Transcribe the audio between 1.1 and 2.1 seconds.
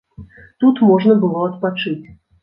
было адпачыць.